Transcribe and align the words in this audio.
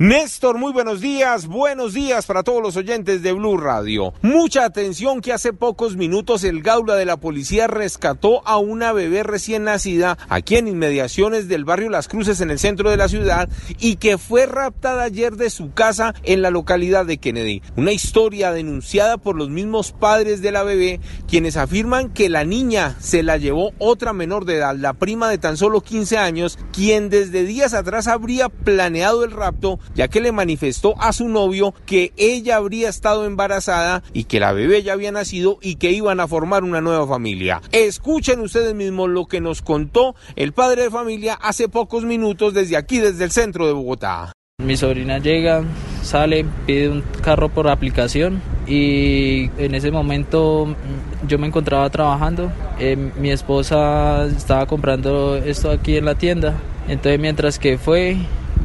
Néstor, 0.00 0.56
muy 0.56 0.72
buenos 0.72 1.02
días, 1.02 1.46
buenos 1.46 1.92
días 1.92 2.24
para 2.24 2.42
todos 2.42 2.62
los 2.62 2.74
oyentes 2.78 3.22
de 3.22 3.34
Blue 3.34 3.58
Radio. 3.58 4.14
Mucha 4.22 4.64
atención 4.64 5.20
que 5.20 5.34
hace 5.34 5.52
pocos 5.52 5.94
minutos 5.98 6.42
el 6.42 6.62
Gaula 6.62 6.94
de 6.94 7.04
la 7.04 7.18
policía 7.18 7.66
rescató 7.66 8.40
a 8.48 8.56
una 8.56 8.94
bebé 8.94 9.24
recién 9.24 9.64
nacida 9.64 10.16
aquí 10.30 10.56
en 10.56 10.68
inmediaciones 10.68 11.48
del 11.48 11.66
barrio 11.66 11.90
Las 11.90 12.08
Cruces 12.08 12.40
en 12.40 12.50
el 12.50 12.58
centro 12.58 12.88
de 12.88 12.96
la 12.96 13.08
ciudad 13.08 13.50
y 13.78 13.96
que 13.96 14.16
fue 14.16 14.46
raptada 14.46 15.02
ayer 15.02 15.36
de 15.36 15.50
su 15.50 15.74
casa 15.74 16.14
en 16.22 16.40
la 16.40 16.50
localidad 16.50 17.04
de 17.04 17.18
Kennedy. 17.18 17.60
Una 17.76 17.92
historia 17.92 18.52
denunciada 18.52 19.18
por 19.18 19.36
los 19.36 19.50
mismos 19.50 19.92
padres 19.92 20.40
de 20.40 20.50
la 20.50 20.62
bebé 20.62 21.00
quienes 21.28 21.58
afirman 21.58 22.08
que 22.08 22.30
la 22.30 22.44
niña 22.44 22.96
se 23.00 23.22
la 23.22 23.36
llevó 23.36 23.72
otra 23.76 24.14
menor 24.14 24.46
de 24.46 24.56
edad, 24.56 24.74
la 24.76 24.94
prima 24.94 25.28
de 25.28 25.36
tan 25.36 25.58
solo 25.58 25.82
15 25.82 26.16
años, 26.16 26.58
quien 26.72 27.10
desde 27.10 27.44
días 27.44 27.74
atrás 27.74 28.06
habría 28.06 28.48
planeado 28.48 29.24
el 29.24 29.32
rapto 29.32 29.78
ya 29.94 30.08
que 30.08 30.20
le 30.20 30.32
manifestó 30.32 30.94
a 31.00 31.12
su 31.12 31.28
novio 31.28 31.74
que 31.86 32.12
ella 32.16 32.56
habría 32.56 32.88
estado 32.88 33.26
embarazada 33.26 34.02
y 34.12 34.24
que 34.24 34.40
la 34.40 34.52
bebé 34.52 34.82
ya 34.82 34.92
había 34.92 35.12
nacido 35.12 35.58
y 35.60 35.76
que 35.76 35.92
iban 35.92 36.20
a 36.20 36.28
formar 36.28 36.64
una 36.64 36.80
nueva 36.80 37.06
familia. 37.06 37.60
Escuchen 37.72 38.40
ustedes 38.40 38.74
mismos 38.74 39.08
lo 39.10 39.26
que 39.26 39.40
nos 39.40 39.62
contó 39.62 40.14
el 40.36 40.52
padre 40.52 40.84
de 40.84 40.90
familia 40.90 41.34
hace 41.34 41.68
pocos 41.68 42.04
minutos 42.04 42.54
desde 42.54 42.76
aquí, 42.76 42.98
desde 42.98 43.24
el 43.24 43.30
centro 43.30 43.66
de 43.66 43.72
Bogotá. 43.72 44.32
Mi 44.62 44.76
sobrina 44.76 45.18
llega, 45.18 45.64
sale, 46.02 46.44
pide 46.66 46.90
un 46.90 47.02
carro 47.22 47.48
por 47.48 47.66
aplicación 47.68 48.42
y 48.66 49.50
en 49.56 49.74
ese 49.74 49.90
momento 49.90 50.66
mm, 50.66 51.26
yo 51.26 51.38
me 51.38 51.46
encontraba 51.46 51.88
trabajando. 51.88 52.52
Eh, 52.78 52.96
mi 53.18 53.30
esposa 53.30 54.26
estaba 54.26 54.66
comprando 54.66 55.36
esto 55.36 55.70
aquí 55.70 55.96
en 55.96 56.04
la 56.04 56.14
tienda. 56.14 56.58
Entonces 56.88 57.18
mientras 57.18 57.58
que 57.58 57.78
fue, 57.78 58.18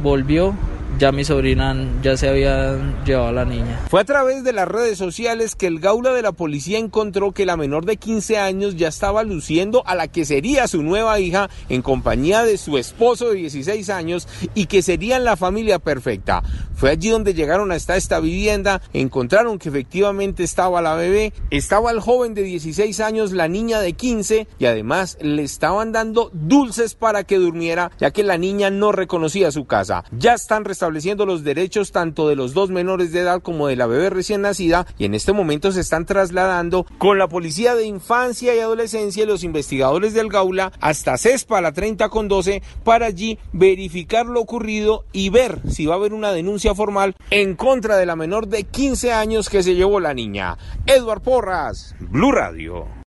volvió 0.04 0.54
ya 0.98 1.12
mi 1.12 1.26
sobrina 1.26 1.76
ya 2.02 2.16
se 2.16 2.30
había 2.30 2.77
llevado 3.05 3.27
a 3.27 3.31
la 3.31 3.45
niña. 3.45 3.81
Fue 3.90 4.02
a 4.02 4.05
través 4.05 4.44
de 4.44 4.54
las 4.54 4.67
redes 4.67 4.98
sociales 4.98 5.55
que 5.55 5.68
el 5.68 5.79
gaula 5.79 6.13
de 6.13 6.21
la 6.21 6.32
policía 6.32 6.79
encontró 6.79 7.34
que 7.34 7.46
la 7.46 7.57
menor 7.57 7.85
de 7.85 7.98
15 7.98 8.37
años 8.37 8.76
ya 8.76 8.87
estaba 8.87 9.24
luciendo 9.24 9.85
a 9.85 9.96
la 9.96 10.07
que 10.07 10.26
sería 10.26 10.68
su 10.68 10.84
nueva 10.84 11.20
hija 11.20 11.49
en 11.70 11.82
compañía 11.82 12.43
de 12.43 12.57
su 12.57 12.77
esposo 12.77 13.29
de 13.29 13.35
16 13.35 13.90
años 13.90 14.27
y 14.54 14.68
que 14.68 14.82
serían 14.82 15.24
la 15.24 15.35
familia 15.35 15.79
perfecta. 15.79 16.43
Fue 16.86 16.91
allí 16.91 17.10
donde 17.10 17.34
llegaron 17.34 17.72
hasta 17.72 17.98
esta 17.98 18.20
vivienda, 18.20 18.80
encontraron 18.94 19.58
que 19.58 19.70
efectivamente 19.70 20.44
estaba 20.44 20.84
la 20.84 20.94
bebé, 20.94 21.34
estaba 21.50 21.90
el 21.90 22.00
joven 22.00 22.36
de 22.36 22.44
16 22.44 23.00
años, 23.00 23.32
la 23.32 23.48
niña 23.48 23.80
de 23.80 23.94
15 23.94 24.48
y 24.60 24.66
además 24.66 25.18
le 25.20 25.42
estaban 25.42 25.92
dando 25.92 26.30
dulces 26.32 26.94
para 26.94 27.24
que 27.24 27.38
durmiera 27.38 27.90
ya 28.00 28.12
que 28.12 28.22
la 28.22 28.38
niña 28.38 28.70
no 28.70 28.92
reconocía 28.92 29.50
su 29.50 29.66
casa. 29.66 30.04
Ya 30.16 30.36
están 30.36 30.70
estableciendo 30.70 31.26
los 31.26 31.44
derechos 31.44 31.92
tanto 31.92 32.30
de 32.30 32.36
los 32.36 32.54
dos 32.54 32.70
menores 32.70 33.12
de 33.12 33.22
edad 33.22 33.42
como 33.42 33.66
de 33.66 33.77
la 33.77 33.88
bebé 33.88 34.12
recién 34.12 34.42
nacida 34.42 34.86
y 34.99 35.05
en 35.05 35.16
este 35.16 35.34
momento 35.34 35.72
se 35.72 35.82
están 35.82 36.05
trasladando 36.05 36.86
con 36.99 37.18
la 37.18 37.27
Policía 37.27 37.74
de 37.74 37.88
Infancia 37.88 38.54
y 38.54 38.60
Adolescencia 38.60 39.24
y 39.24 39.26
los 39.26 39.44
investigadores 39.44 40.14
del 40.14 40.30
Gaula 40.30 40.72
hasta 40.82 41.18
CESPA, 41.18 41.62
la 41.62 41.72
30 41.72 42.10
con 42.10 42.27
12, 42.27 42.62
para 42.84 43.08
allí 43.08 43.40
verificar 43.54 44.27
lo 44.27 44.40
ocurrido 44.40 45.05
y 45.12 45.30
ver 45.30 45.62
si 45.68 45.88
va 45.88 45.96
a 45.96 45.98
haber 45.98 46.14
una 46.14 46.32
denuncia 46.32 46.74
formal 46.76 47.15
en 47.29 47.55
contra 47.55 47.98
de 47.98 48.05
la 48.05 48.15
menor 48.15 48.48
de 48.48 48.63
15 48.63 49.13
años 49.13 49.49
que 49.49 49.63
se 49.63 49.76
llevó 49.76 49.99
la 49.99 50.13
niña. 50.13 50.57
Edward 50.85 51.21
Porras, 51.21 51.95
Blue 51.99 52.31
Radio. 52.31 53.05